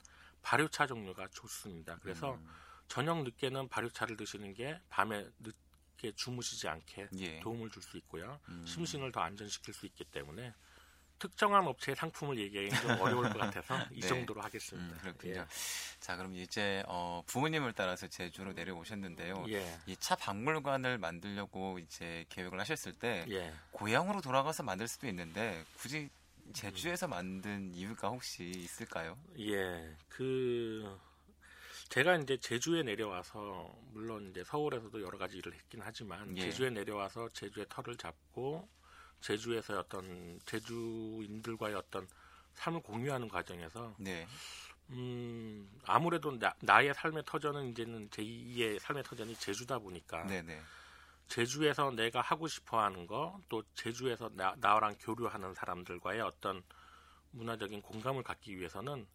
발효차 0.42 0.86
종류가 0.86 1.28
좋습니다. 1.32 1.98
그래서 2.02 2.34
음. 2.34 2.48
저녁 2.88 3.22
늦게는 3.22 3.68
발효차를 3.68 4.16
드시는 4.16 4.54
게 4.54 4.80
밤에 4.88 5.26
늦게 5.40 6.12
주무시지 6.16 6.68
않게 6.68 7.08
예. 7.18 7.40
도움을 7.40 7.70
줄 7.70 7.82
수 7.82 7.96
있고요. 7.98 8.40
음. 8.48 8.64
심신을 8.66 9.12
더 9.12 9.20
안전시킬 9.20 9.74
수 9.74 9.86
있기 9.86 10.04
때문에 10.04 10.54
특정한 11.18 11.66
업체의 11.66 11.96
상품을 11.96 12.38
얘기하기는 12.38 12.80
좀 12.80 12.90
어려울 13.02 13.28
것 13.30 13.38
같아서 13.38 13.76
이 13.90 14.00
네. 14.00 14.06
정도로 14.06 14.40
하겠습니다. 14.40 14.94
음, 14.94 14.98
그렇군요. 15.00 15.40
예. 15.40 15.46
자, 15.98 16.16
그럼 16.16 16.32
이제 16.36 16.84
어, 16.86 17.22
부모님을 17.26 17.72
따라서 17.72 18.06
제주로 18.06 18.52
내려오셨는데요. 18.52 19.44
예. 19.48 19.78
이차 19.86 20.14
박물관을 20.14 20.98
만들려고 20.98 21.80
이제 21.80 22.24
계획을 22.28 22.60
하셨을 22.60 22.92
때 22.92 23.26
예. 23.30 23.52
고향으로 23.72 24.20
돌아가서 24.20 24.62
만들 24.62 24.86
수도 24.86 25.08
있는데 25.08 25.64
굳이 25.78 26.08
제주에서 26.52 27.08
만든 27.08 27.72
이유가 27.72 28.08
혹시 28.08 28.44
있을까요? 28.50 29.18
예, 29.38 29.96
그 30.08 30.98
제가 31.88 32.16
이제 32.16 32.36
제주에 32.36 32.82
내려와서 32.82 33.74
물론 33.92 34.30
이제 34.30 34.44
서울에서도 34.44 35.00
여러 35.02 35.18
가지 35.18 35.38
일을 35.38 35.54
했긴 35.54 35.80
하지만 35.82 36.36
예. 36.36 36.42
제주에 36.42 36.70
내려와서 36.70 37.28
제주의 37.30 37.66
털을 37.68 37.96
잡고 37.96 38.68
제주에서 39.20 39.80
어떤 39.80 40.38
제주인들과의 40.44 41.74
어떤 41.74 42.06
삶을 42.54 42.80
공유하는 42.82 43.28
과정에서 43.28 43.94
네. 43.98 44.26
음, 44.90 45.68
아무래도 45.84 46.38
나, 46.38 46.82
의 46.82 46.94
삶의 46.94 47.24
터전은 47.26 47.70
이제는 47.70 48.08
제2의 48.10 48.78
삶의 48.80 49.04
터전이 49.04 49.36
제주다 49.36 49.78
보니까 49.78 50.26
네네. 50.26 50.60
제주에서 51.28 51.90
내가 51.90 52.20
하고 52.20 52.48
싶어 52.48 52.80
하는 52.80 53.06
거, 53.06 53.40
또 53.48 53.62
제주에서 53.74 54.30
나, 54.34 54.54
나랑 54.58 54.96
교류하는 55.00 55.54
사람들과의 55.54 56.20
어떤 56.20 56.62
문화적인 57.30 57.82
공감을 57.82 58.22
갖기 58.22 58.56
위해서는 58.58 59.06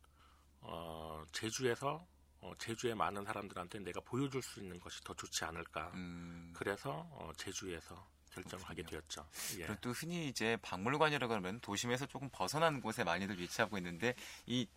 어, 0.61 1.23
제주에서 1.31 2.05
어, 2.39 2.53
제주의 2.57 2.93
많은 2.93 3.23
사람들한테 3.25 3.79
내가 3.79 3.99
보여줄 4.01 4.41
수 4.41 4.59
있는 4.61 4.79
것이 4.79 5.03
더 5.03 5.13
좋지 5.13 5.45
않을까. 5.45 5.91
음. 5.95 6.53
그래서 6.55 7.07
어, 7.11 7.31
제주에서 7.37 8.07
결정을 8.31 8.65
하게 8.65 8.83
되었죠. 8.83 9.27
예. 9.57 9.65
그리고 9.65 9.75
또 9.81 9.91
흔히 9.91 10.27
이제 10.27 10.57
박물관이라고 10.61 11.33
하면 11.35 11.59
도심에서 11.61 12.05
조금 12.07 12.29
벗어난 12.31 12.81
곳에 12.81 13.03
많이들 13.03 13.39
위치하고 13.39 13.77
있는데 13.77 14.15
이 14.45 14.67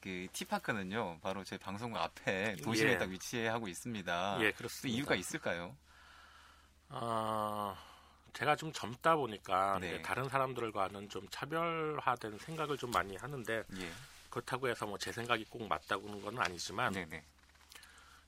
그 0.00 0.28
티파크는요, 0.32 1.18
바로 1.20 1.42
제 1.44 1.58
방송국 1.58 2.00
앞에 2.00 2.56
도심에 2.62 2.92
예. 2.92 2.98
딱 2.98 3.08
위치하고 3.08 3.68
있습니다. 3.68 4.38
예, 4.42 4.52
그렇습니다. 4.52 4.96
이유가 4.96 5.14
있을까요? 5.16 5.76
아, 6.90 7.76
제가 8.32 8.56
좀 8.56 8.72
젊다 8.72 9.16
보니까 9.16 9.78
네. 9.80 10.00
다른 10.02 10.28
사람들과는 10.28 11.08
좀 11.08 11.26
차별화된 11.30 12.38
생각을 12.38 12.76
좀 12.78 12.90
많이 12.90 13.16
하는데 13.16 13.64
예. 13.76 13.92
그렇다고 14.30 14.68
해서 14.68 14.86
뭐 14.86 14.98
제 14.98 15.12
생각이 15.12 15.44
꼭 15.46 15.66
맞다고는 15.68 16.22
건 16.22 16.38
아니지만 16.38 16.92
네네. 16.92 17.24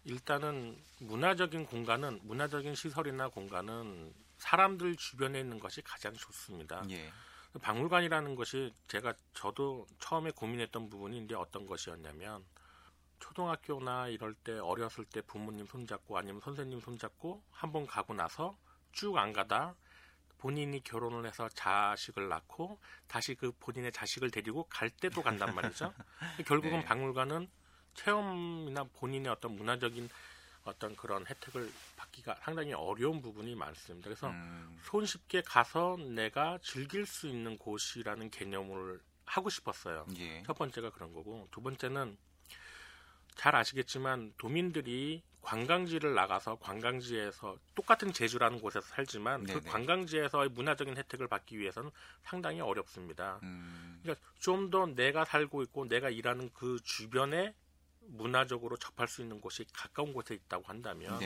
일단은 0.05 0.77
문화적인 0.99 1.67
공간은 1.67 2.21
문화적인 2.23 2.75
시설이나 2.75 3.29
공간은 3.29 4.13
사람들 4.39 4.97
주변에 4.97 5.41
있는 5.41 5.61
것이 5.61 5.83
가장 5.83 6.15
좋습니다. 6.15 6.85
예. 6.91 7.13
박물관이라는 7.61 8.35
것이 8.37 8.73
제가 8.89 9.13
저도 9.35 9.87
처음에 9.99 10.31
고민했던 10.31 10.89
부분인데 10.89 11.35
어떤 11.35 11.67
것이었냐면 11.67 12.45
초등학교나 13.21 14.09
이럴 14.09 14.35
때 14.35 14.59
어렸을 14.59 15.05
때 15.05 15.21
부모님 15.23 15.67
손잡고 15.67 16.19
아니면 16.19 16.41
선생님 16.41 16.81
손잡고 16.81 17.43
한 17.53 17.73
번 17.73 17.87
가고 17.87 18.15
나서 18.15 18.59
쭉 18.93 19.17
안 19.17 19.33
가다 19.33 19.77
본인이 20.39 20.83
결혼을 20.83 21.27
해서 21.27 21.49
자식을 21.51 22.29
낳고 22.29 22.79
다시 23.07 23.35
그 23.35 23.53
본인의 23.61 23.93
자식을 23.93 24.31
데리고 24.31 24.65
갈 24.71 24.89
때도 24.91 25.23
간단 25.23 25.55
말이죠. 25.55 25.93
결국은 26.47 26.81
네. 26.81 26.85
박물관은 26.85 27.49
체험이나 27.95 28.85
본인의 28.85 29.31
어떤 29.31 29.55
문화적인 29.57 30.09
어떤 30.65 30.97
그런 30.97 31.27
혜택을 31.27 31.71
받기가 31.97 32.37
상당히 32.43 32.73
어려운 32.73 33.21
부분이 33.21 33.55
많습니다. 33.55 34.05
그래서 34.09 34.29
음. 34.29 34.79
손쉽게 34.85 35.43
가서 35.43 35.97
내가 35.99 36.59
즐길 36.63 37.07
수 37.07 37.27
있는 37.29 37.59
곳이라는 37.59 38.31
개념을 38.31 39.01
하고 39.27 39.51
싶었어요. 39.51 40.07
예. 40.19 40.43
첫 40.45 40.57
번째가 40.57 40.91
그런 40.91 41.13
거고 41.13 41.49
두 41.51 41.61
번째는 41.61 42.17
잘 43.41 43.57
아시겠지만 43.57 44.35
도민들이 44.37 45.23
관광지를 45.41 46.13
나가서 46.15 46.57
관광지에서 46.57 47.57
똑같은 47.75 48.13
제주라는 48.13 48.61
곳에서 48.61 48.87
살지만 48.89 49.45
그 49.45 49.47
네네. 49.47 49.61
그 49.61 49.67
관광지에서의 49.71 50.51
문화적인 50.51 50.95
혜택을 50.99 51.27
받기 51.27 51.59
위해서는 51.59 51.91
상당히 52.23 52.61
어렵습니다. 52.61 53.41
음. 53.43 53.99
그러니까 54.03 54.23
좀 54.41 54.71
더 54.71 54.85
내가 54.85 55.25
살고 55.25 55.63
있고 55.63 55.87
내가 55.89 56.11
일하는 56.11 56.51
그 56.53 56.79
주변에 56.85 57.55
문화적으로 58.01 58.77
접할 58.77 59.09
수 59.09 59.23
있는 59.23 59.41
곳이 59.41 59.65
가까운 59.73 60.13
곳에 60.13 60.35
있다고 60.35 60.65
한다면 60.67 61.19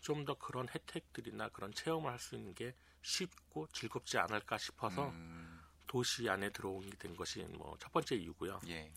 좀 0.00 0.24
더 0.24 0.32
그런 0.38 0.66
혜택들이나 0.66 1.50
그런 1.50 1.74
체험을 1.74 2.10
할 2.10 2.18
수 2.18 2.36
있는 2.36 2.54
게 2.54 2.74
쉽고 3.02 3.66
즐겁지 3.74 4.16
않을까 4.16 4.56
싶어서 4.56 5.10
음. 5.10 5.60
도시 5.86 6.26
안에 6.26 6.48
들어오게 6.52 6.88
된 6.98 7.14
것이 7.14 7.40
뭐 7.58 7.76
첫 7.78 7.92
번째 7.92 8.16
이유고요. 8.16 8.62
예. 8.68 8.90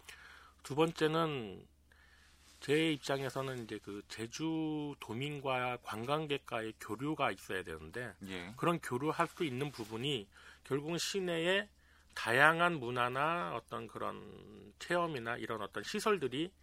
두 0.63 0.75
번째는 0.75 1.67
제 2.63 2.93
입장에서는 2.93 3.65
이제 3.65 3.77
그 3.83 4.01
제주 4.07 4.95
도민과 5.01 5.79
관광객과의 5.83 6.75
교류가 6.79 7.31
있어야 7.31 7.61
되는데 7.61 8.15
예. 8.29 8.53
그런 8.55 8.79
교류할 8.79 9.27
수 9.27 9.43
있는 9.43 9.69
부분이 9.69 10.29
결국은 10.63 10.97
시내에 10.97 11.67
다양한 12.15 12.79
문화나 12.79 13.53
어떤 13.53 13.85
그런 13.85 14.73
체험이나 14.79 15.35
이런 15.35 15.61
어떤 15.61 15.83
시설들이 15.83 16.53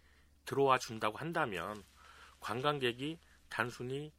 들어와 0.43 0.79
준다고 0.79 1.19
한다면 1.19 1.83
관광객이 2.39 3.19
단순히 3.47 4.11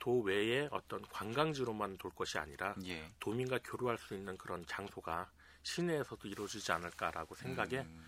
도외의 0.00 0.68
어떤 0.70 1.00
관광지로만 1.00 1.96
돌 1.96 2.10
것이 2.10 2.36
아니라 2.36 2.74
예. 2.84 3.10
도민과 3.20 3.60
교류할 3.64 3.96
수 3.96 4.12
있는 4.12 4.36
그런 4.36 4.66
장소가 4.66 5.30
시내에서도 5.62 6.28
이루어지지 6.28 6.72
않을까라고 6.72 7.34
생각에 7.36 7.78
음. 7.78 8.04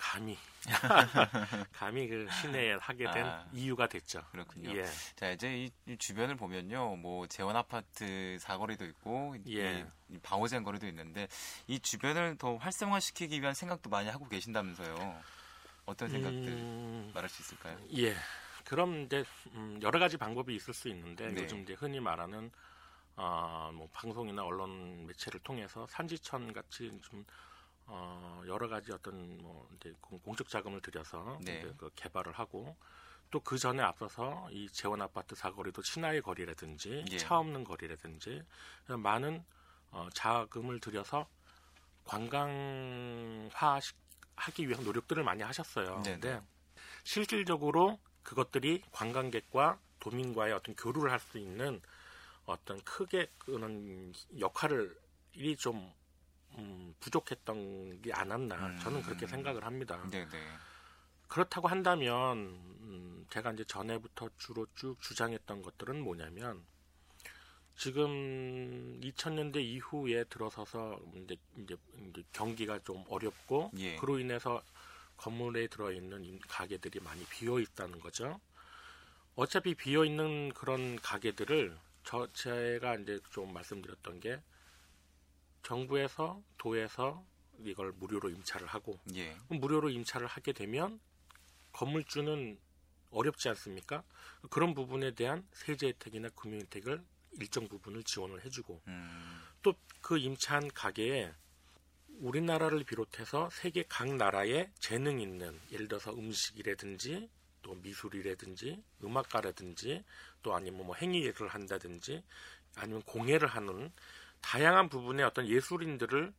감히 0.00 0.36
감히 1.72 2.08
그 2.08 2.26
시내에 2.40 2.72
하게 2.74 3.10
된 3.10 3.26
아, 3.26 3.46
이유가 3.52 3.86
됐죠. 3.86 4.22
그렇군요. 4.30 4.74
예. 4.74 4.86
자 5.14 5.30
이제 5.30 5.70
이, 5.86 5.96
주변을 5.98 6.36
보면요, 6.36 6.96
뭐 6.96 7.26
재원 7.26 7.56
아파트 7.56 8.38
사거리도 8.40 8.86
있고, 8.86 9.36
예. 9.48 9.86
이, 10.08 10.18
방호제한 10.18 10.64
거리도 10.64 10.86
있는데 10.88 11.28
이 11.66 11.78
주변을 11.78 12.38
더 12.38 12.56
활성화시키기 12.56 13.40
위한 13.40 13.54
생각도 13.54 13.90
많이 13.90 14.08
하고 14.08 14.26
계신다면서요. 14.28 15.22
어떤 15.84 16.08
생각들 16.08 16.48
음, 16.48 17.10
말할 17.14 17.28
수 17.28 17.42
있을까요? 17.42 17.78
예. 17.96 18.14
그럼 18.64 19.04
이제 19.04 19.24
음, 19.52 19.78
여러 19.82 19.98
가지 19.98 20.16
방법이 20.16 20.54
있을 20.54 20.72
수 20.72 20.88
있는데 20.88 21.28
네. 21.30 21.42
요즘 21.42 21.62
이제 21.62 21.74
흔히 21.74 22.00
말하는 22.00 22.50
어, 23.16 23.70
뭐 23.74 23.88
방송이나 23.92 24.44
언론 24.44 25.06
매체를 25.06 25.40
통해서 25.40 25.86
산지천 25.88 26.52
같이 26.52 26.90
좀 27.02 27.24
어, 27.92 28.42
여러 28.46 28.68
가지 28.68 28.92
어떤 28.92 29.38
뭐 29.38 29.68
이제 29.76 29.92
공적 30.00 30.48
자금을 30.48 30.80
들여서 30.80 31.38
네. 31.42 31.62
그 31.76 31.90
개발을 31.96 32.32
하고 32.32 32.76
또 33.30 33.40
그 33.44 33.58
전에 33.58 33.82
앞서서 33.82 34.48
이 34.50 34.68
재원 34.70 35.00
아파트 35.02 35.34
사거리도 35.34 35.82
신화의 35.82 36.22
거리라든지 36.22 37.04
예. 37.10 37.16
차 37.16 37.38
없는 37.38 37.64
거리라든지 37.64 38.42
많은 38.86 39.44
어, 39.92 40.08
자금을 40.14 40.80
들여서 40.80 41.28
관광화 42.04 43.80
하기 44.36 44.68
위한 44.68 44.84
노력들을 44.84 45.22
많이 45.22 45.42
하셨어요. 45.42 46.02
네. 46.04 46.12
근데 46.12 46.40
실질적으로 47.04 47.98
그것들이 48.22 48.82
관광객과 48.90 49.78
도민과의 50.00 50.52
어떤 50.52 50.74
교류를 50.74 51.10
할 51.10 51.20
수 51.20 51.38
있는 51.38 51.80
어떤 52.46 52.82
크게 52.82 53.30
그런 53.38 54.12
역할을 54.38 54.96
이좀 55.34 55.92
음, 56.58 56.94
부족했던 57.00 58.02
게 58.02 58.12
않았나 58.12 58.54
음. 58.54 58.78
저는 58.80 59.02
그렇게 59.02 59.26
생각을 59.26 59.64
합니다. 59.64 60.02
네네. 60.10 60.28
그렇다고 61.28 61.68
한다면 61.68 62.38
음, 62.80 63.26
제가 63.30 63.52
이제 63.52 63.64
전에부터 63.64 64.30
주로 64.38 64.66
쭉 64.74 65.00
주장했던 65.00 65.62
것들은 65.62 66.00
뭐냐면 66.00 66.64
지금 67.76 69.00
2000년대 69.00 69.56
이후에 69.56 70.24
들어서서 70.24 71.00
이제, 71.14 71.36
이제, 71.56 71.76
이제 72.10 72.22
경기가 72.32 72.78
좀 72.80 73.04
어렵고 73.08 73.70
예. 73.78 73.96
그로 73.96 74.18
인해서 74.18 74.62
건물에 75.16 75.68
들어있는 75.68 76.40
가게들이 76.48 77.00
많이 77.00 77.24
비어 77.26 77.58
있다는 77.58 78.00
거죠. 78.00 78.40
어차피 79.34 79.74
비어 79.74 80.04
있는 80.04 80.52
그런 80.52 80.96
가게들을 80.96 81.76
저 82.04 82.30
제가 82.32 82.96
이제 82.96 83.20
좀 83.30 83.52
말씀드렸던 83.52 84.20
게 84.20 84.42
정부에서 85.62 86.42
도에서 86.58 87.24
이걸 87.64 87.92
무료로 87.92 88.30
임차를 88.30 88.66
하고 88.66 88.98
예. 89.14 89.36
무료로 89.48 89.90
임차를 89.90 90.26
하게 90.26 90.52
되면 90.52 91.00
건물주는 91.72 92.58
어렵지 93.10 93.48
않습니까? 93.50 94.02
그런 94.50 94.74
부분에 94.74 95.12
대한 95.12 95.46
세제 95.52 95.88
혜택이나 95.88 96.28
금융 96.30 96.60
혜택을 96.60 97.02
일정 97.32 97.68
부분을 97.68 98.02
지원을 98.04 98.44
해주고 98.44 98.80
음. 98.88 99.42
또그 99.62 100.18
임차한 100.18 100.68
가게에 100.68 101.32
우리나라를 102.20 102.84
비롯해서 102.84 103.48
세계 103.50 103.84
각 103.88 104.14
나라의 104.14 104.70
재능 104.78 105.20
있는 105.20 105.58
예를 105.72 105.88
들어서 105.88 106.12
음식이라든지 106.12 107.28
또 107.62 107.74
미술이라든지 107.74 108.82
음악가라든지 109.02 110.02
또 110.42 110.54
아니면 110.54 110.86
뭐 110.86 110.96
행위를 110.96 111.48
한다든지 111.48 112.22
아니면 112.76 113.02
공예를 113.02 113.48
하는 113.48 113.92
다양한 114.40 114.88
부분의 114.88 115.24
어떤 115.24 115.46
예술인들을 115.46 116.32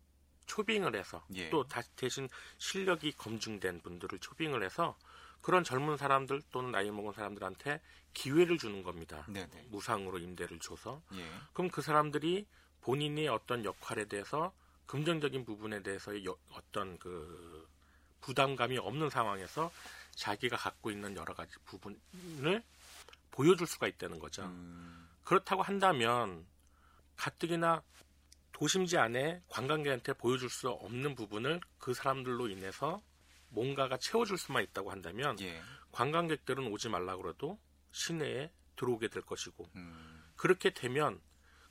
초빙을 0.45 0.95
해서 0.95 1.23
예. 1.35 1.49
또 1.49 1.65
대신 1.95 2.27
실력이 2.57 3.13
검증된 3.13 3.81
분들을 3.81 4.19
초빙을 4.19 4.63
해서 4.63 4.97
그런 5.41 5.63
젊은 5.63 5.97
사람들 5.97 6.41
또는 6.51 6.71
나이 6.71 6.91
먹은 6.91 7.13
사람들한테 7.13 7.81
기회를 8.13 8.57
주는 8.57 8.83
겁니다. 8.83 9.25
네네. 9.27 9.67
무상으로 9.69 10.19
임대를 10.19 10.59
줘서 10.59 11.01
예. 11.13 11.25
그럼 11.53 11.69
그 11.69 11.81
사람들이 11.81 12.45
본인의 12.81 13.27
어떤 13.27 13.63
역할에 13.63 14.05
대해서 14.05 14.53
긍정적인 14.87 15.45
부분에 15.45 15.81
대해서 15.81 16.23
여, 16.25 16.35
어떤 16.51 16.97
그 16.99 17.67
부담감이 18.19 18.77
없는 18.77 19.09
상황에서 19.09 19.71
자기가 20.15 20.57
갖고 20.57 20.91
있는 20.91 21.15
여러 21.15 21.33
가지 21.33 21.55
부분을 21.65 22.61
보여줄 23.31 23.65
수가 23.65 23.87
있다는 23.87 24.19
거죠. 24.19 24.43
음. 24.43 25.07
그렇다고 25.23 25.61
한다면 25.61 26.45
가뜩이나 27.15 27.83
도심지 28.51 28.97
안에 28.97 29.41
관광객한테 29.47 30.13
보여줄 30.13 30.49
수 30.49 30.69
없는 30.69 31.15
부분을 31.15 31.59
그 31.77 31.93
사람들로 31.93 32.47
인해서 32.49 33.01
뭔가가 33.49 33.97
채워줄 33.97 34.37
수만 34.37 34.63
있다고 34.63 34.91
한다면 34.91 35.39
예. 35.41 35.61
관광객들은 35.91 36.67
오지 36.67 36.89
말라 36.89 37.17
그래도 37.17 37.59
시내에 37.91 38.51
들어오게 38.75 39.09
될 39.09 39.23
것이고 39.23 39.69
음. 39.75 40.23
그렇게 40.35 40.71
되면 40.71 41.19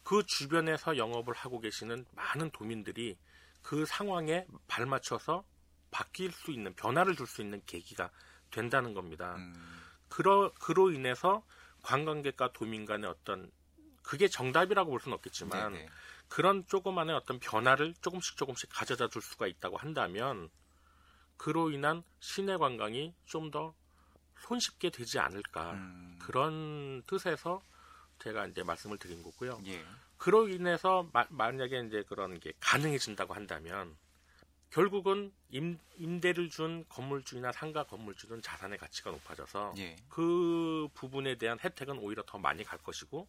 그 0.03 0.25
주변에서 0.27 0.97
영업을 0.97 1.35
하고 1.35 1.61
계시는 1.61 2.07
많은 2.13 2.51
도민들이 2.51 3.19
그 3.63 3.85
상황에 3.87 4.47
발맞춰서 4.67 5.45
바뀔 5.91 6.33
수 6.33 6.51
있는 6.51 6.75
변화를 6.75 7.17
줄 7.17 7.27
수 7.27 7.43
있는 7.43 7.63
계기가 7.67 8.11
된다는 8.51 8.95
겁니다. 8.95 9.37
음. 9.37 9.55
그러 10.09 10.53
그로 10.55 10.91
인해서 10.91 11.45
관광객과 11.83 12.53
도민 12.53 12.85
간의 12.85 13.09
어떤 13.09 13.51
그게 14.11 14.27
정답이라고 14.27 14.91
볼 14.91 14.99
수는 14.99 15.15
없겠지만 15.15 15.73
네네. 15.73 15.89
그런 16.29 16.67
조그만의 16.67 17.15
어떤 17.15 17.39
변화를 17.39 17.95
조금씩 18.01 18.37
조금씩 18.37 18.69
가져다 18.73 19.07
줄 19.07 19.23
수가 19.23 19.47
있다고 19.47 19.77
한다면 19.77 20.51
그로 21.37 21.71
인한 21.71 22.03
시내 22.19 22.57
관광이 22.57 23.15
좀 23.27 23.53
더 23.53 23.73
손쉽게 24.41 24.91
되지 24.91 25.21
않을까 25.21 25.75
음. 25.75 26.19
그런 26.21 27.03
뜻에서 27.07 27.63
제가 28.19 28.47
이제 28.49 28.65
말씀을 28.65 28.99
드린 28.99 29.23
거고요. 29.23 29.63
예. 29.67 29.85
그로 30.17 30.49
인해서 30.49 31.09
마, 31.13 31.25
만약에 31.29 31.85
이제 31.87 32.03
그런 32.09 32.41
게 32.41 32.53
가능해진다고 32.59 33.33
한다면 33.35 33.97
결국은 34.71 35.33
임, 35.51 35.79
임대를 35.99 36.51
준 36.51 36.85
건물주나 36.89 37.53
상가 37.53 37.85
건물주는 37.85 38.43
자산의 38.43 38.79
가치가 38.79 39.13
높아져서 39.13 39.75
예. 39.79 39.95
그 40.09 40.89
부분에 40.95 41.37
대한 41.37 41.61
혜택은 41.61 41.99
오히려 41.99 42.25
더 42.27 42.39
많이 42.39 42.65
갈 42.65 42.79
것이고 42.81 43.29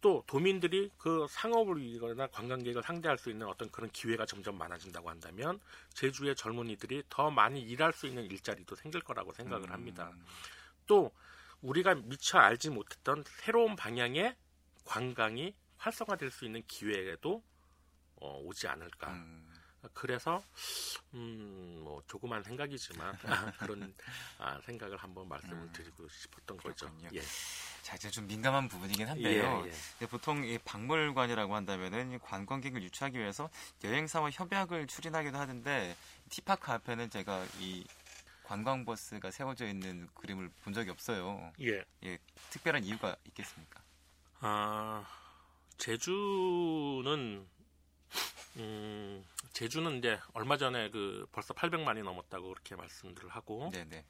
또 0.00 0.22
도민들이 0.26 0.90
그 0.96 1.26
상업을 1.28 1.82
이거나 1.82 2.28
관광객을 2.28 2.82
상대할 2.82 3.18
수 3.18 3.30
있는 3.30 3.46
어떤 3.48 3.70
그런 3.70 3.90
기회가 3.90 4.26
점점 4.26 4.56
많아진다고 4.56 5.10
한다면 5.10 5.60
제주의 5.92 6.34
젊은이들이 6.36 7.04
더 7.08 7.30
많이 7.30 7.60
일할 7.60 7.92
수 7.92 8.06
있는 8.06 8.24
일자리도 8.24 8.76
생길 8.76 9.00
거라고 9.00 9.32
생각을 9.32 9.72
합니다. 9.72 10.10
음. 10.14 10.24
또 10.86 11.10
우리가 11.62 11.96
미처 11.96 12.38
알지 12.38 12.70
못했던 12.70 13.24
새로운 13.26 13.74
방향의 13.74 14.36
관광이 14.84 15.54
활성화될 15.76 16.30
수 16.30 16.44
있는 16.44 16.62
기회에도 16.66 17.42
어, 18.16 18.40
오지 18.40 18.68
않을까. 18.68 19.12
음. 19.12 19.48
그래서 19.94 20.42
음 21.14 21.68
뭐 21.88 22.02
조그만 22.06 22.42
생각이지만 22.42 23.16
그런 23.58 23.94
아, 24.38 24.60
생각을 24.66 24.98
한번 24.98 25.26
말씀을 25.28 25.56
음. 25.56 25.72
드리고 25.72 26.06
싶었던 26.08 26.58
그렇군요. 26.58 26.92
거죠. 26.92 27.16
예. 27.16 27.20
자 27.82 27.96
이제 27.96 28.10
좀 28.10 28.26
민감한 28.26 28.68
부분이긴 28.68 29.08
한데요. 29.08 29.64
예, 29.66 29.72
예. 30.02 30.06
보통 30.06 30.44
이 30.44 30.58
박물관이라고 30.58 31.54
한다면은 31.54 32.18
관광객을 32.18 32.82
유치하기 32.82 33.18
위해서 33.18 33.48
여행사와 33.82 34.30
협약을 34.30 34.86
추진하기도 34.86 35.38
하는데 35.38 35.96
티파크 36.28 36.70
앞에는 36.72 37.08
제가 37.08 37.46
이 37.58 37.86
관광버스가 38.44 39.30
세워져 39.30 39.66
있는 39.66 40.08
그림을 40.14 40.50
본 40.64 40.74
적이 40.74 40.90
없어요. 40.90 41.52
예. 41.62 41.82
예 42.04 42.18
특별한 42.50 42.84
이유가 42.84 43.16
있겠습니까? 43.28 43.80
아 44.40 45.06
제주는 45.78 47.46
음, 48.56 49.24
제주는 49.52 49.98
이제 49.98 50.18
얼마 50.32 50.56
전에 50.56 50.90
그 50.90 51.26
벌써 51.32 51.54
800만이 51.54 52.02
넘었다고 52.02 52.48
그렇게 52.48 52.76
말씀들을 52.76 53.28
하고 53.28 53.70
네네. 53.72 54.04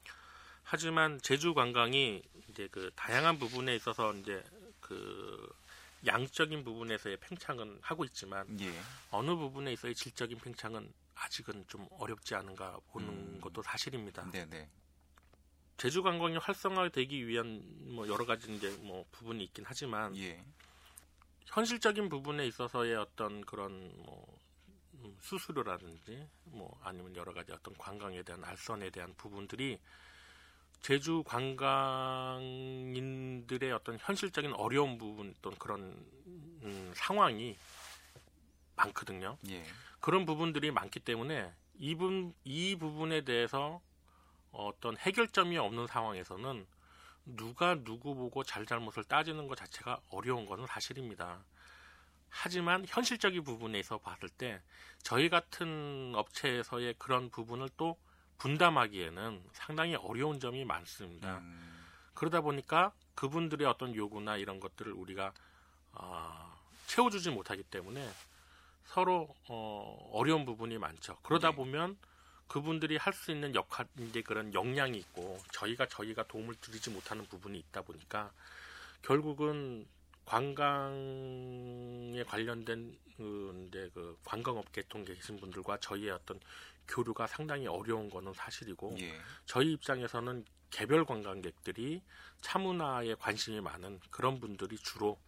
하지만 0.62 1.18
제주 1.22 1.54
관광이 1.54 2.22
이제 2.48 2.68
그 2.70 2.90
다양한 2.94 3.38
부분에 3.38 3.74
있어서 3.76 4.12
이제 4.14 4.42
그 4.80 5.48
양적인 6.06 6.64
부분에서의 6.64 7.16
팽창은 7.20 7.78
하고 7.82 8.04
있지만 8.04 8.46
예. 8.60 8.72
어느 9.10 9.34
부분에 9.34 9.72
있어의 9.72 9.94
질적인 9.94 10.38
팽창은 10.38 10.92
아직은 11.14 11.64
좀 11.68 11.86
어렵지 11.90 12.34
않은가 12.34 12.78
보는 12.88 13.08
음. 13.08 13.40
것도 13.40 13.62
사실입니다. 13.62 14.30
네네. 14.30 14.68
제주 15.76 16.02
관광이 16.02 16.36
활성화되기 16.36 17.26
위한 17.26 17.62
뭐 17.94 18.06
여러 18.08 18.26
가지 18.26 18.52
이제 18.52 18.68
뭐 18.80 19.04
부분이 19.12 19.44
있긴 19.44 19.64
하지만 19.66 20.14
예. 20.16 20.44
현실적인 21.48 22.08
부분에 22.08 22.46
있어서의 22.46 22.94
어떤 22.96 23.44
그런 23.44 23.92
뭐 24.04 24.38
음, 24.94 25.16
수수료라든지 25.20 26.26
뭐 26.44 26.78
아니면 26.82 27.14
여러 27.16 27.32
가지 27.32 27.52
어떤 27.52 27.74
관광에 27.76 28.22
대한 28.22 28.44
알선에 28.44 28.90
대한 28.90 29.14
부분들이 29.16 29.78
제주 30.80 31.22
관광인들의 31.24 32.42
어떤 33.72 33.98
현실적인 33.98 34.52
어려운 34.54 34.98
부분 34.98 35.34
또는 35.42 35.58
그런 35.58 35.80
음, 36.62 36.92
상황이 36.94 37.56
많거든요. 38.76 39.36
예. 39.48 39.64
그런 40.00 40.24
부분들이 40.24 40.70
많기 40.70 41.00
때문에 41.00 41.52
이분 41.78 42.32
이 42.44 42.76
부분에 42.76 43.22
대해서 43.22 43.80
어떤 44.52 44.96
해결점이 44.96 45.58
없는 45.58 45.86
상황에서는 45.86 46.66
누가 47.36 47.74
누구 47.84 48.14
보고 48.14 48.42
잘잘못을 48.42 49.04
따지는 49.04 49.48
것 49.48 49.56
자체가 49.56 50.00
어려운 50.10 50.46
것은 50.46 50.66
사실입니다. 50.66 51.44
하지만 52.30 52.84
현실적인 52.86 53.42
부분에서 53.44 53.98
봤을 53.98 54.28
때 54.28 54.60
저희 55.02 55.28
같은 55.28 56.12
업체에서의 56.14 56.94
그런 56.98 57.30
부분을 57.30 57.68
또 57.76 57.96
분담하기에는 58.38 59.42
상당히 59.52 59.96
어려운 59.96 60.38
점이 60.38 60.64
많습니다. 60.64 61.38
음. 61.38 61.84
그러다 62.14 62.40
보니까 62.40 62.92
그분들의 63.14 63.66
어떤 63.66 63.94
요구나 63.94 64.36
이런 64.36 64.60
것들을 64.60 64.92
우리가 64.92 65.32
어, 65.92 66.56
채워주지 66.86 67.30
못하기 67.30 67.64
때문에 67.64 68.08
서로 68.84 69.34
어, 69.48 70.10
어려운 70.12 70.44
부분이 70.44 70.78
많죠. 70.78 71.16
그러다 71.22 71.50
네. 71.50 71.56
보면 71.56 71.98
그분들이 72.48 72.96
할 72.96 73.12
수 73.12 73.30
있는 73.30 73.54
역할, 73.54 73.86
이제 73.98 74.22
그런 74.22 74.52
역량이 74.54 74.98
있고 74.98 75.38
저희가 75.52 75.86
저희가 75.86 76.26
도움을 76.26 76.54
드리지 76.56 76.90
못하는 76.90 77.24
부분이 77.26 77.58
있다 77.58 77.82
보니까 77.82 78.32
결국은 79.02 79.86
관광에 80.24 82.22
관련된 82.26 82.96
그 83.16 83.66
이제 83.68 83.90
그 83.94 84.18
관광업계 84.24 84.82
통계 84.88 85.14
계신 85.14 85.38
분들과 85.38 85.78
저희의 85.80 86.10
어떤 86.10 86.40
교류가 86.86 87.26
상당히 87.26 87.66
어려운 87.66 88.08
거는 88.10 88.32
사실이고 88.34 88.96
예. 89.00 89.18
저희 89.44 89.72
입장에서는 89.72 90.44
개별 90.70 91.04
관광객들이 91.04 92.02
차문화에 92.40 93.14
관심이 93.14 93.60
많은 93.60 94.00
그런 94.10 94.38
분들이 94.40 94.76
주로 94.78 95.18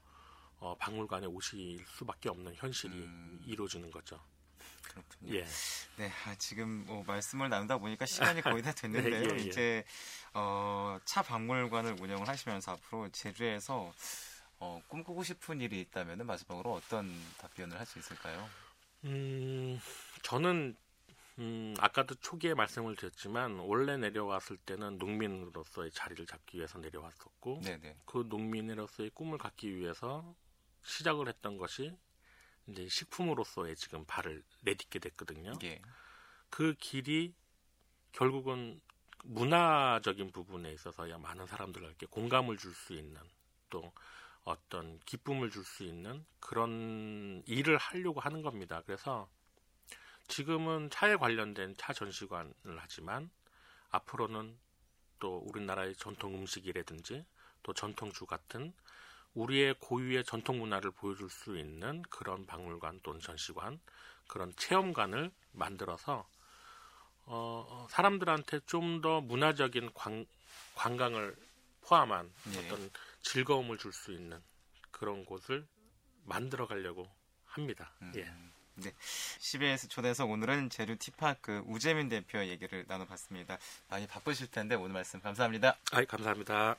어, 0.58 0.76
박물관에 0.78 1.26
오실 1.26 1.82
수밖에 1.86 2.28
없는 2.28 2.54
현실이 2.54 2.94
음. 2.94 3.42
이루어지는 3.46 3.90
거죠. 3.90 4.20
그렇군요. 4.90 5.34
예. 5.34 5.46
네, 5.96 6.10
아, 6.26 6.34
지금 6.36 6.84
뭐 6.86 7.04
말씀을 7.06 7.48
나누다 7.48 7.78
보니까 7.78 8.06
시간이 8.06 8.42
거의 8.42 8.62
다 8.62 8.72
됐는데요. 8.72 9.10
네, 9.10 9.34
예, 9.34 9.38
예. 9.38 9.48
이제 9.48 9.84
어, 10.34 10.98
차 11.04 11.22
박물관을 11.22 11.96
운영을 12.00 12.26
하시면서 12.28 12.72
앞으로 12.72 13.08
제주에서 13.10 13.92
어, 14.58 14.80
꿈꾸고 14.88 15.22
싶은 15.22 15.60
일이 15.60 15.80
있다면 15.80 16.26
마지막으로 16.26 16.74
어떤 16.74 17.10
답변을 17.38 17.78
할 17.78 17.86
수 17.86 17.98
있을까요? 17.98 18.48
음, 19.04 19.80
저는 20.22 20.76
음, 21.38 21.74
아까도 21.78 22.14
초기에 22.16 22.52
말씀을 22.52 22.96
드렸지만 22.96 23.58
원래 23.60 23.96
내려왔을 23.96 24.58
때는 24.58 24.98
농민으로서의 24.98 25.90
자리를 25.92 26.26
잡기 26.26 26.58
위해서 26.58 26.78
내려왔었고 26.78 27.62
네네. 27.64 27.96
그 28.04 28.26
농민으로서의 28.28 29.10
꿈을 29.10 29.38
갖기 29.38 29.74
위해서 29.74 30.34
시작을 30.82 31.28
했던 31.28 31.56
것이 31.56 31.96
이제 32.70 32.88
식품으로서의 32.88 33.76
지금 33.76 34.04
발을 34.04 34.42
내딛게 34.62 34.98
됐거든요. 34.98 35.52
예. 35.64 35.80
그 36.48 36.74
길이 36.78 37.34
결국은 38.12 38.80
문화적인 39.24 40.32
부분에 40.32 40.72
있어서야 40.72 41.18
많은 41.18 41.46
사람들에게 41.46 42.06
공감을 42.06 42.56
줄 42.56 42.74
수 42.74 42.94
있는 42.94 43.20
또 43.68 43.92
어떤 44.44 44.98
기쁨을 45.00 45.50
줄 45.50 45.64
수 45.64 45.84
있는 45.84 46.24
그런 46.40 47.42
일을 47.46 47.76
하려고 47.76 48.20
하는 48.20 48.42
겁니다. 48.42 48.82
그래서 48.86 49.28
지금은 50.28 50.90
차에 50.90 51.16
관련된 51.16 51.76
차 51.76 51.92
전시관을 51.92 52.78
하지만 52.78 53.30
앞으로는 53.90 54.58
또 55.18 55.38
우리나라의 55.38 55.94
전통 55.96 56.34
음식이라든지 56.34 57.24
또 57.62 57.74
전통주 57.74 58.26
같은 58.26 58.72
우리의 59.34 59.74
고유의 59.80 60.24
전통 60.24 60.58
문화를 60.58 60.90
보여줄 60.90 61.30
수 61.30 61.56
있는 61.56 62.02
그런 62.10 62.46
박물관 62.46 63.00
또는 63.02 63.20
전시관 63.20 63.80
그런 64.28 64.52
체험관을 64.56 65.30
만들어서 65.52 66.28
어, 67.26 67.86
사람들한테 67.90 68.60
좀 68.66 69.00
더 69.02 69.20
문화적인 69.20 69.92
관, 69.94 70.26
관광을 70.74 71.36
포함한 71.82 72.30
예. 72.54 72.66
어떤 72.66 72.90
즐거움을 73.22 73.78
줄 73.78 73.92
수 73.92 74.12
있는 74.12 74.40
그런 74.90 75.24
곳을 75.24 75.66
만들어 76.24 76.66
가려고 76.66 77.08
합니다. 77.46 77.92
음. 78.02 78.12
예. 78.16 78.32
네. 78.74 78.92
CBS 79.38 79.88
초대석 79.88 80.30
오늘은 80.30 80.70
제주 80.70 80.96
티파크 80.96 81.62
우재민 81.66 82.08
대표 82.08 82.38
얘기를 82.44 82.84
나눠봤습니다. 82.88 83.58
많이 83.88 84.06
바쁘실 84.06 84.50
텐데 84.50 84.74
오늘 84.74 84.92
말씀 84.92 85.20
감사합니다. 85.20 85.76
아, 85.92 86.04
감사합니다. 86.04 86.76